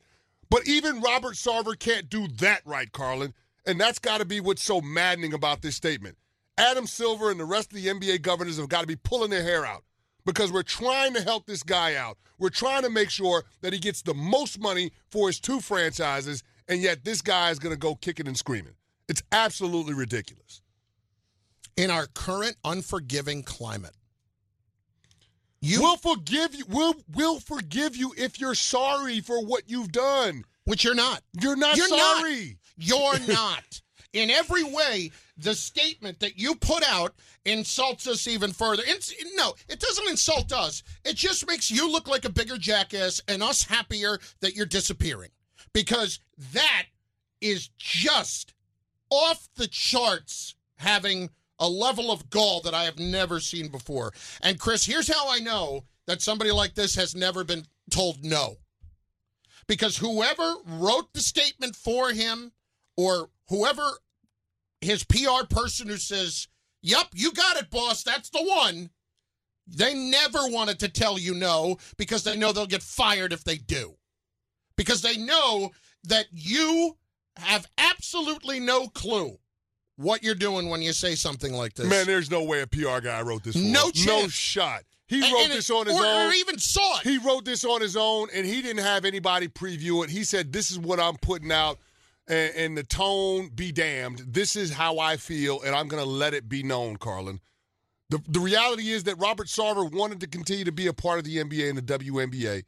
[0.51, 3.33] But even Robert Sarver can't do that right, Carlin.
[3.67, 6.17] And that's got to be what's so maddening about this statement.
[6.57, 9.43] Adam Silver and the rest of the NBA governors have got to be pulling their
[9.43, 9.85] hair out
[10.25, 12.19] because we're trying to help this guy out.
[12.39, 16.43] We're trying to make sure that he gets the most money for his two franchises,
[16.69, 18.75] and yet this guy is going to go kicking and screaming.
[19.09, 20.63] It's absolutely ridiculous.
[21.77, 23.95] In our current unforgiving climate,
[25.61, 26.65] you will forgive you.
[26.69, 30.45] We'll, we'll forgive you if you're sorry for what you've done.
[30.67, 31.23] Which you're not.
[31.41, 32.47] You're not you're sorry.
[32.47, 32.64] Not.
[32.77, 33.81] You're not.
[34.13, 38.85] In every way, the statement that you put out insults us even further.
[38.87, 40.85] It's, no, it doesn't insult us.
[41.05, 45.31] It just makes you look like a bigger jackass and us happier that you're disappearing.
[45.73, 46.21] Because
[46.53, 46.85] that
[47.41, 48.55] is just
[49.11, 54.13] off the charts having a level of gall that I have never seen before.
[54.43, 58.57] And Chris, here's how I know that somebody like this has never been told no.
[59.67, 62.53] Because whoever wrote the statement for him
[62.97, 63.83] or whoever
[64.81, 66.49] his PR person who says,
[66.83, 68.91] Yep, you got it, boss, that's the one.
[69.67, 73.57] They never wanted to tell you no because they know they'll get fired if they
[73.57, 73.97] do.
[74.77, 75.71] Because they know
[76.05, 76.97] that you
[77.37, 79.39] have absolutely no clue
[79.97, 81.87] what you're doing when you say something like this.
[81.87, 83.57] Man, there's no way a PR guy wrote this.
[83.57, 84.07] No chance.
[84.07, 84.83] No shot.
[85.07, 86.31] He and, wrote and this it, on his or, own.
[86.31, 87.05] Or even saw it.
[87.05, 90.11] He wrote this on his own, and he didn't have anybody preview it.
[90.11, 91.79] He said, "This is what I'm putting out."
[92.27, 94.23] And, and the tone be damned.
[94.27, 97.41] This is how I feel, and I'm going to let it be known, Carlin.
[98.11, 101.25] The, the reality is that Robert Sarver wanted to continue to be a part of
[101.25, 102.65] the NBA and the WNBA,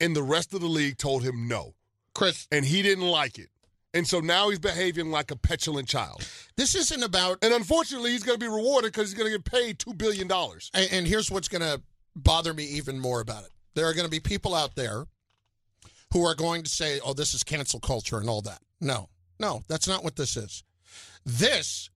[0.00, 1.74] and the rest of the league told him no.
[2.14, 2.48] Chris.
[2.50, 3.48] And he didn't like it.
[3.94, 6.28] And so now he's behaving like a petulant child.
[6.56, 7.38] This isn't about.
[7.42, 10.30] And unfortunately, he's going to be rewarded because he's going to get paid $2 billion.
[10.74, 11.80] And, and here's what's going to
[12.14, 15.04] bother me even more about it there are going to be people out there
[16.12, 18.60] who are going to say, oh, this is cancel culture and all that.
[18.80, 20.62] No, no, that's not what this is.
[21.24, 21.90] This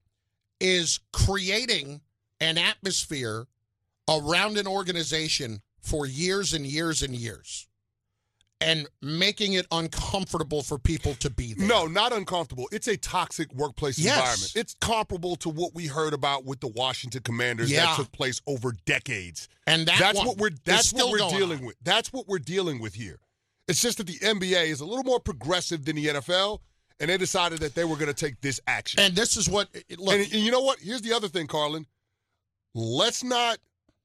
[0.60, 2.00] is creating
[2.40, 3.46] an atmosphere
[4.08, 7.66] around an organization for years and years and years.
[8.64, 11.66] and making it uncomfortable for people to be there.
[11.66, 12.68] No, not uncomfortable.
[12.70, 14.16] It's a toxic workplace Yes.
[14.16, 14.52] environment.
[14.54, 17.86] It's comparable to what we heard about with the Washington Commanders Yeah.
[17.86, 19.48] that took place over decades.
[19.66, 21.64] And that that's what we're that's what we're dealing on.
[21.64, 21.76] with.
[21.82, 23.18] That's what we're dealing with here.
[23.66, 26.60] It's just that the NBA is a little more progressive than the NFL,
[27.02, 29.00] and they decided that they were going to take this action.
[29.00, 30.14] And this is what look.
[30.14, 30.78] And, and you know what?
[30.78, 31.84] Here's the other thing, Carlin.
[32.74, 33.58] Let's not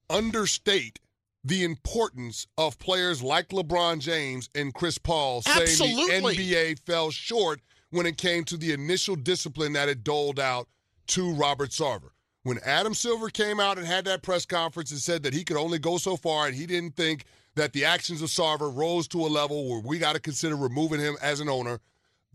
[0.10, 1.00] understate
[1.44, 6.36] the importance of players like LeBron James and Chris Paul saying Absolutely.
[6.36, 10.68] the NBA fell short when it came to the initial discipline that it doled out
[11.08, 12.10] to Robert Sarver.
[12.44, 15.58] When Adam Silver came out and had that press conference and said that he could
[15.58, 19.22] only go so far and he didn't think that the actions of Sarver rose to
[19.22, 21.80] a level where we got to consider removing him as an owner,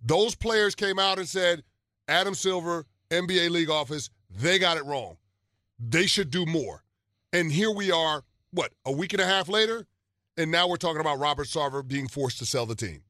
[0.03, 1.63] those players came out and said,
[2.09, 5.17] Adam Silver, NBA league office, they got it wrong.
[5.79, 6.85] They should do more.
[7.33, 9.87] And here we are, what, a week and a half later?
[10.37, 13.03] And now we're talking about Robert Sarver being forced to sell the team.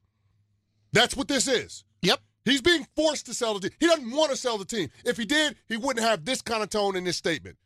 [0.92, 1.85] That's what this is.
[2.02, 2.20] yep.
[2.44, 3.76] He's being forced to sell the team.
[3.78, 4.90] He doesn't want to sell the team.
[5.05, 7.57] If he did, he wouldn't have this kind of tone in this statement.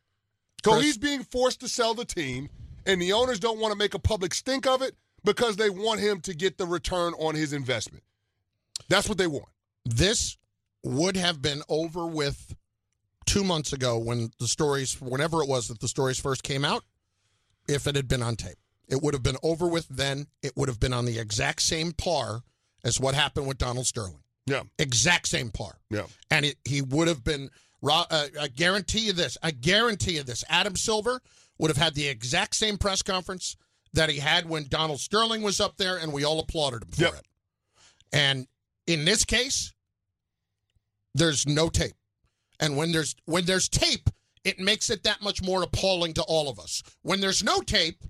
[0.62, 2.50] So Chris- he's being forced to sell the team,
[2.84, 6.00] and the owners don't want to make a public stink of it because they want
[6.00, 8.04] him to get the return on his investment.
[8.88, 9.48] That's what they want.
[9.84, 10.36] This
[10.82, 12.54] would have been over with
[13.26, 16.84] two months ago when the stories, whenever it was that the stories first came out,
[17.68, 18.56] if it had been on tape.
[18.88, 20.28] It would have been over with then.
[20.42, 22.42] It would have been on the exact same par
[22.84, 24.22] as what happened with Donald Sterling.
[24.46, 24.62] Yeah.
[24.78, 25.78] Exact same par.
[25.90, 26.04] Yeah.
[26.30, 27.50] And it, he would have been,
[27.84, 28.04] uh,
[28.40, 31.20] I guarantee you this, I guarantee you this, Adam Silver
[31.58, 33.56] would have had the exact same press conference
[33.92, 37.02] that he had when Donald Sterling was up there and we all applauded him for
[37.02, 37.14] Yep.
[37.14, 37.26] it.
[38.12, 38.46] And
[38.86, 39.72] in this case,
[41.14, 41.94] there's no tape.
[42.60, 44.08] And when there's when there's tape,
[44.44, 46.82] it makes it that much more appalling to all of us.
[47.02, 48.04] When there's no tape,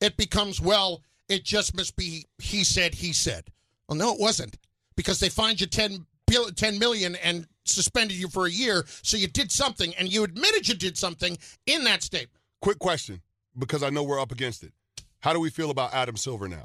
[0.00, 3.44] it becomes well, it just must be he said he said.
[3.88, 4.58] Well, no, it wasn't
[4.96, 6.06] because they fined you 10,
[6.54, 10.68] 10 million and suspended you for a year, so you did something and you admitted
[10.68, 12.40] you did something in that statement.
[12.60, 13.20] Quick question,
[13.58, 14.72] because I know we're up against it.
[15.20, 16.64] How do we feel about Adam Silver now?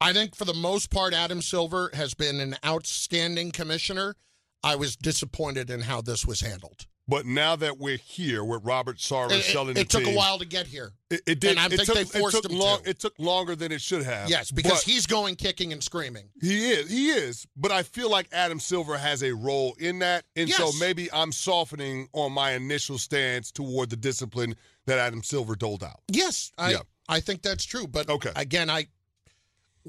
[0.00, 4.16] I think for the most part, Adam Silver has been an outstanding commissioner.
[4.62, 6.86] I was disappointed in how this was handled.
[7.08, 10.16] But now that we're here with Robert Sarver It, selling it- it took team, a
[10.16, 10.92] while to get here.
[11.10, 11.50] It, it did.
[11.52, 12.90] And I it think took, they it forced took him long, to.
[12.90, 14.30] It took longer than it should have.
[14.30, 16.28] Yes, because he's going kicking and screaming.
[16.40, 16.88] he is.
[16.88, 17.46] He is.
[17.56, 21.32] But I feel like Adam Silver has a role in that, and so maybe I'm
[21.32, 24.54] softening on my initial stance toward the discipline
[24.86, 26.00] that Adam Silver doled out.
[26.12, 26.78] Yes, I Yeah.
[27.08, 27.88] I think that's true.
[27.88, 28.30] But Okay.
[28.36, 28.86] again, I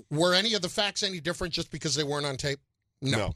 [0.09, 2.59] were any of the facts any different just because they weren't on tape?
[3.01, 3.33] No.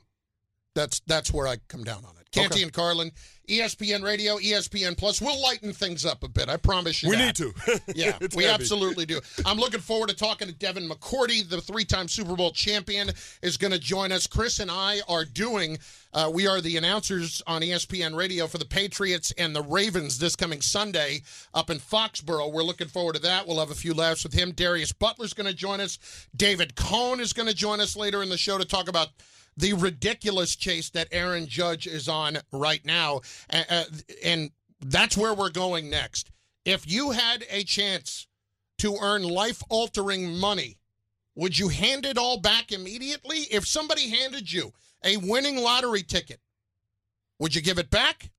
[0.74, 2.25] That's that's where I come down on it.
[2.36, 2.63] Canty Okay.
[2.63, 3.12] and Carlin,
[3.50, 5.21] ESPN Radio, ESPN Plus.
[5.21, 6.50] We'll lighten things up a bit.
[6.50, 7.10] I promise you.
[7.10, 7.39] We that.
[7.39, 7.80] need to.
[7.95, 8.54] Yeah, we heavy.
[8.54, 9.19] absolutely do.
[9.45, 13.10] I'm looking forward to talking to Devin McCourty, the three-time Super Bowl champion,
[13.41, 14.28] is going to join us.
[14.28, 15.78] Chris and I are doing.
[16.13, 20.36] Uh, we are the announcers on ESPN Radio for the Patriots and the Ravens this
[20.36, 21.21] coming Sunday
[21.54, 22.52] up in Foxborough.
[22.52, 23.48] We're looking forward to that.
[23.48, 24.52] We'll have a few laughs with him.
[24.52, 26.00] Darius Butler's going to join us.
[26.36, 29.10] David Cone is going to join us later in the show to talk about
[29.58, 33.22] the ridiculous chase that Aaron Judge is on right now.
[34.24, 36.32] And that's where we're going next.
[36.65, 38.28] If you had a chance
[38.80, 40.78] to earn life altering money,
[41.36, 43.39] would you hand it all back immediately?
[43.52, 46.39] If somebody handed you a winning lottery ticket,
[47.39, 48.32] would you give it back?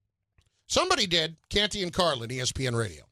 [0.66, 1.36] Somebody did.
[1.48, 3.04] Canty and Carlin, ESPN Radio.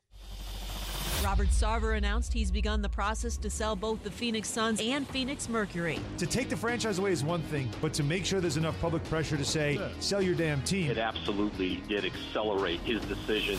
[1.25, 5.49] Robert Sarver announced he's begun the process to sell both the Phoenix Suns and Phoenix
[5.49, 5.99] Mercury.
[6.19, 9.03] To take the franchise away is one thing, but to make sure there's enough public
[9.05, 10.91] pressure to say, sell your damn team.
[10.91, 13.59] It absolutely did accelerate his decision.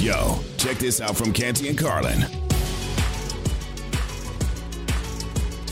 [0.00, 2.22] Yo, check this out from Canty and Carlin.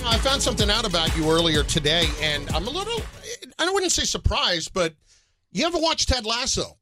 [0.05, 3.01] I found something out about you earlier today, and I'm a little,
[3.59, 4.93] I wouldn't say surprised, but
[5.51, 6.77] you ever watch Ted Lasso?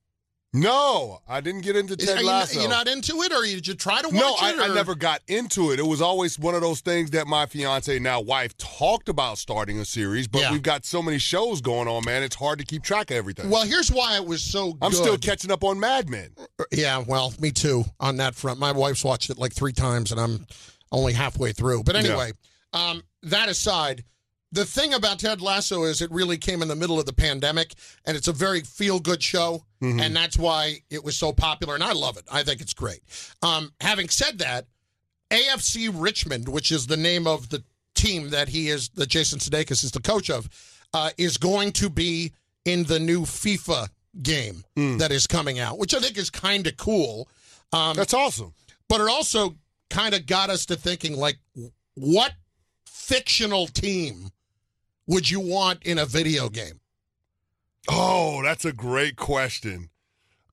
[0.56, 2.60] No, I didn't get into Ted Lasso.
[2.60, 4.58] you're not into it, or did you try to watch no, it?
[4.58, 5.78] I, I never got into it.
[5.78, 9.78] It was always one of those things that my fiance, now wife, talked about starting
[9.80, 10.52] a series, but Yeah.
[10.52, 12.22] we've got so many shows going on, man.
[12.22, 13.50] It's hard to keep track of everything.
[13.50, 14.78] Well, here's why it was so good.
[14.82, 16.30] I'm still catching up on Mad Men.
[16.72, 18.58] Yeah, well, me too on that front.
[18.58, 20.46] My wife's watched it like three times, and I'm
[20.90, 21.82] only halfway through.
[21.82, 22.32] But anyway,
[22.72, 24.04] um, that aside,
[24.52, 27.74] the thing about Ted Lasso is it really came in the middle of the pandemic,
[28.06, 30.00] and it's a very feel good show, Mm-hmm.
[30.00, 31.74] and that's why it was so popular.
[31.74, 32.24] And I love it.
[32.32, 33.00] I think it's great.
[33.42, 34.66] Um, having said that,
[35.30, 37.62] AFC Richmond, which is the name of the
[37.94, 40.48] team that he is, that Jason Sudeikis is the coach of,
[40.94, 42.32] uh, is going to be
[42.64, 43.88] in the new FIFA
[44.22, 44.96] game Hmm.
[44.98, 47.28] that is coming out, which I think is kind of cool.
[47.72, 48.54] Um, That's awesome.
[48.88, 49.56] but it also
[49.90, 51.38] kind of got us to thinking, like,
[51.94, 52.32] what
[52.86, 54.30] fictional team
[55.06, 56.80] would you want in a video game?
[57.88, 59.90] Oh, that's a great question.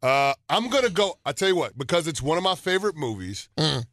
[0.02, 1.18] Uh, I'm gonna go.
[1.26, 3.86] I tell you what, because it's one of my favorite movies, Mm.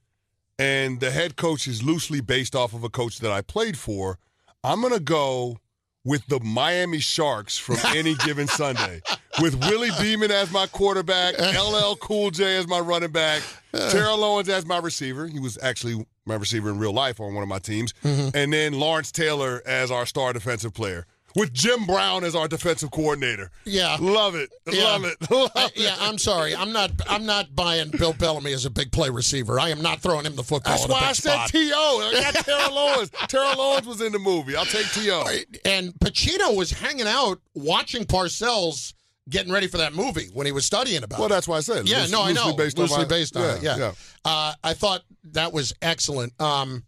[0.59, 4.19] and the head coach is loosely based off of a coach that I played for.
[4.65, 5.59] I'm gonna go
[6.05, 9.03] with the Miami Sharks from any given Sunday,
[9.41, 14.49] with Willie Beamen as my quarterback, LL Cool J as my running back, Terrell Owens
[14.49, 15.29] as my receiver.
[15.29, 18.73] He was actually my receiver in real life on one of my teams, and then
[18.73, 21.07] Lawrence Taylor as our star defensive player.
[21.37, 23.51] With Jim Brown as our defensive coordinator.
[23.65, 23.97] Yeah.
[24.01, 24.51] Love it.
[24.71, 24.85] Yeah.
[24.85, 25.17] Love it.
[25.31, 25.73] Love it.
[25.77, 26.57] yeah, I'm sorry.
[26.57, 26.91] I'm not.
[27.09, 29.61] I'm not buying Bill Bellamy as a big play receiver.
[29.61, 30.77] I am not throwing him the football.
[30.77, 31.49] That's why I said spot.
[31.51, 32.13] T.O.
[32.15, 33.11] I got Terrell Owens.
[33.29, 34.57] Terrell Owens was in the movie.
[34.57, 35.25] I'll take T.O.
[35.65, 38.95] And Pacino was hanging out watching Parcells
[39.29, 41.19] getting ready for that movie when he was studying about.
[41.21, 41.31] Well, it.
[41.31, 41.89] that's why I said.
[41.89, 42.53] Yeah, loose- no, I know.
[42.55, 43.63] Based loosely my- based on it.
[43.63, 43.93] Yeah,
[44.25, 45.03] Uh, I thought
[45.33, 46.39] that was excellent.
[46.41, 46.83] Um,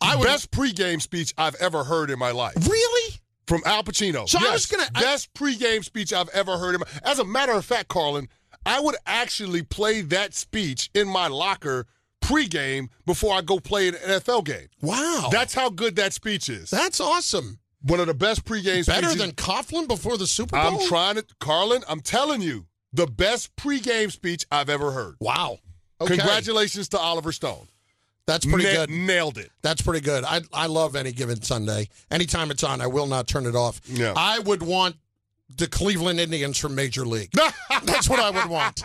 [0.00, 2.54] I would Best pregame speech I've ever heard in my life.
[2.68, 3.20] really.
[3.46, 4.28] From Al Pacino.
[4.28, 6.78] So I was gonna- I- Best pregame speech I've ever heard.
[6.80, 8.28] My, as a matter of fact, Carlin,
[8.66, 11.86] I would actually play that speech in my locker
[12.22, 14.68] pregame before I go play an NFL game.
[14.80, 16.70] Wow, That's how good that speech is.
[16.70, 17.58] that's awesome.
[17.82, 19.16] One of the best pregame Better speeches.
[19.18, 20.80] than Coughlin before the Super Bowl.
[20.80, 22.64] I'm trying to, Carlin, I'm telling you,
[22.94, 25.16] the best pregame speech I've ever heard.
[25.20, 25.58] Wow.
[26.00, 26.16] Okay.
[26.16, 27.68] Congratulations to Oliver Stone.
[28.26, 28.90] That's pretty Na- good.
[28.90, 29.50] Nailed it.
[29.62, 30.24] That's pretty good.
[30.24, 31.88] I I love any given Sunday.
[32.10, 33.80] Anytime it's on, I will not turn it off.
[33.86, 34.14] Yeah.
[34.16, 34.96] I would want
[35.56, 37.30] the Cleveland Indians from Major League.
[37.84, 38.82] That's what I would want.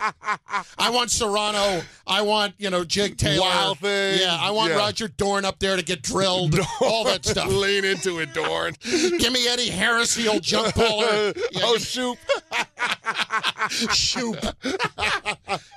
[0.78, 1.82] I want Cerrano.
[2.06, 3.40] I want you know Jake Taylor.
[3.40, 4.20] Wild thing.
[4.20, 4.76] Yeah, I want Yeah.
[4.78, 6.58] Roger Dorn up there to get drilled.
[6.82, 7.48] All that stuff.
[7.50, 8.74] Lean into it, Dorn.
[8.82, 11.34] Give me Eddie Harris, the old jump baller.
[11.52, 12.18] Yeah, oh, shoot.
[13.94, 14.36] shoot.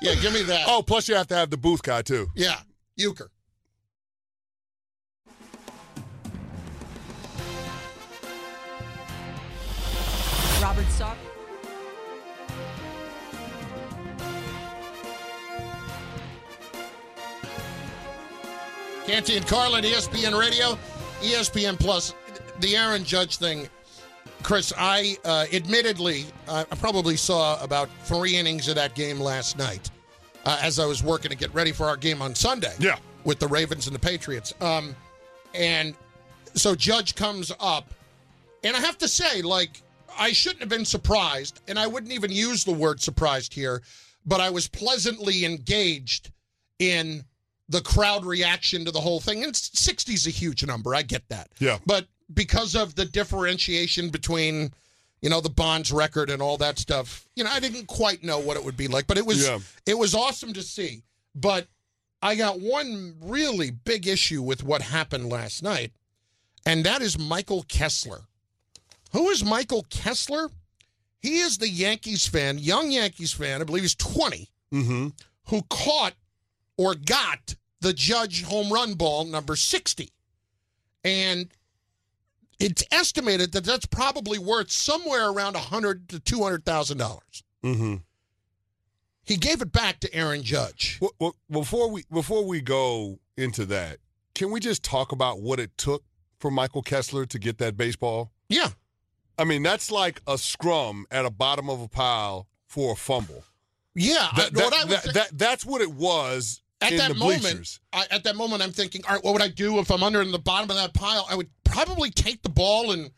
[0.01, 0.65] yeah, give me that.
[0.67, 2.27] Oh, plus you have to have the booth guy, too.
[2.35, 2.57] yeah,
[2.99, 3.27] Uecker.
[10.63, 11.17] Robert Sarver.
[19.05, 20.77] Canty and Carlin, ESPN Radio,
[21.21, 22.13] ESPN Plus.
[22.59, 23.67] The Aaron Judge thing,
[24.41, 24.71] Chris.
[24.77, 29.91] I uh, admittedly, I I probably saw about three innings of that game last night
[30.45, 32.73] uh, as I was working to get ready for our game on Sunday.
[32.79, 32.97] Yeah.
[33.25, 34.53] with the Ravens and the Patriots.
[34.61, 34.95] Um,
[35.53, 35.95] and
[36.55, 37.93] so Judge comes up,
[38.63, 39.81] and I have to say, like,
[40.17, 43.81] I shouldn't have been surprised, and I wouldn't even use the word surprised here,
[44.25, 46.31] but I was pleasantly engaged
[46.79, 47.23] in
[47.69, 49.43] the crowd reaction to the whole thing.
[49.43, 50.93] And 60 is a huge number.
[50.93, 51.49] I get that.
[51.59, 51.79] Yeah.
[51.85, 54.73] But because of the differentiation between,
[55.21, 58.39] you know, the Bonds record and all that stuff, you know, I didn't quite know
[58.39, 59.59] what it would be like, but it was Yeah.
[59.85, 61.03] it was awesome to see.
[61.35, 61.67] But
[62.21, 65.91] I got one really big issue with what happened last night,
[66.65, 68.21] and that is Michael Kessler.
[69.13, 70.49] Who is Michael Kessler?
[71.19, 75.07] He is the Yankees fan, young Yankees fan, I believe he's 20, Mm-hmm.
[75.49, 76.13] who caught
[76.77, 80.09] or got the Judge home run ball number 60.
[81.03, 81.49] And
[82.59, 87.19] it's estimated that that's probably worth somewhere around 100 to $200,000.
[87.63, 87.95] Mm-hmm.
[89.25, 90.97] He gave it back to Aaron Judge.
[90.99, 93.97] Well, well, before we before we go into that,
[94.35, 96.03] can we just talk about what it took
[96.39, 98.31] for Michael Kessler to get that baseball?
[98.49, 98.69] Yeah.
[99.37, 103.43] I mean, that's like a scrum at a bottom of a pile for a fumble.
[103.95, 104.29] Yeah.
[104.31, 107.79] I- That, that- I that- that- that's what it was at in that the moment.
[107.91, 110.21] I, at that moment, I'm thinking, all right, what would I do if I'm under
[110.21, 111.25] in the bottom of that pile?
[111.29, 113.09] I would probably take the ball and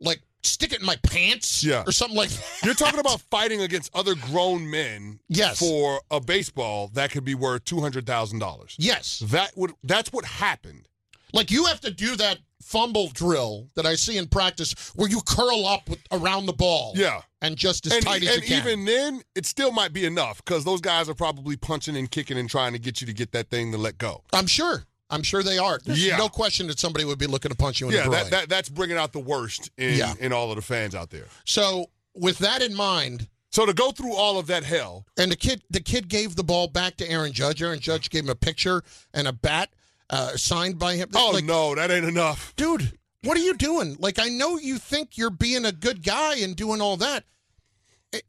[0.00, 1.82] like stick it in my pants Yeah.
[1.86, 2.44] or something like that.
[2.64, 5.58] You're talking about fighting against other grown men Yes.
[5.58, 8.74] for a baseball that could be worth two hundred thousand dollars.
[8.78, 9.20] Yes.
[9.26, 10.86] That would that's what happened.
[11.32, 15.20] Like you have to do that fumble drill that I see in practice where you
[15.26, 16.92] curl up with, around the ball.
[16.96, 17.20] Yeah.
[17.42, 18.58] And just as and tight as and you can.
[18.60, 22.10] And even then, it still might be enough because those guys are probably punching and
[22.10, 24.22] kicking and trying to get you to get that thing to let go.
[24.32, 24.84] I'm sure.
[25.10, 25.78] I'm sure they are.
[25.84, 26.16] There's Yeah.
[26.16, 28.22] no question that somebody would be looking to punch you in Yeah, the groin.
[28.22, 30.14] that, that that's bringing out the worst in Yeah.
[30.18, 31.26] in all of the fans out there.
[31.44, 35.36] so with that in mind, So to go through all of that hell, and the
[35.36, 37.62] kid the kid gave the ball back to Aaron Judge.
[37.62, 39.68] Aaron Judge gave him a picture and a bat
[40.14, 41.08] uh, signed by him.
[41.14, 42.54] oh Like, no, that ain't enough.
[42.56, 43.96] dude, what are you doing?
[43.98, 47.24] Like, I know you think you're being a good guy and doing all that.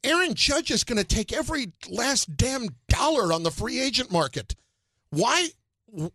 [0.03, 4.55] Aaron Judge is going to take every last damn dollar on the free agent market.
[5.11, 5.49] Why?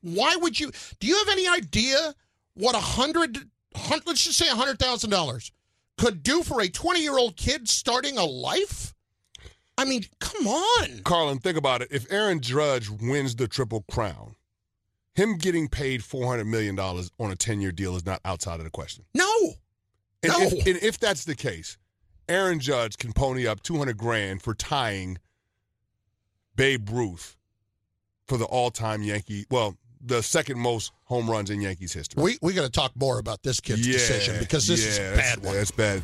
[0.00, 0.72] Why would you?
[0.98, 2.14] Do you have any idea
[2.54, 3.38] what a hundred,
[3.88, 5.52] let's just say a hundred thousand dollars
[5.96, 8.92] could do for a twenty-year-old kid starting a life?
[9.78, 11.02] I mean, come on.
[11.04, 11.88] Carlin, think about it.
[11.92, 14.34] If Aaron Judge wins the Triple Crown,
[15.20, 18.64] him getting paid four hundred million dollars on a ten-year deal is not outside of
[18.64, 19.04] the question.
[19.14, 19.28] No.
[20.22, 20.40] And, No.
[20.42, 21.76] if, and if that's the case,
[22.28, 25.18] Aaron Judge can pony up 200 grand for tying
[26.56, 27.36] Babe Ruth
[28.28, 32.22] for the all-time Yankee, well, the second most home runs in Yankees history.
[32.22, 35.04] We we got to talk more about this kid's yeah, decision because this is yeah,
[35.04, 35.54] a that's- bad one.
[35.54, 36.02] That's bad.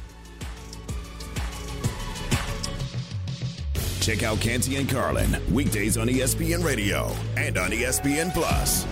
[4.00, 8.86] Check out Canty and Carlin weekdays on ESPN Radio and on ESPN Plus.